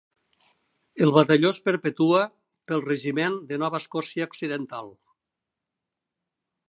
[1.07, 2.21] El batalló és perpetua
[2.71, 4.91] pel Regiment de Nova Escòcia Occidental.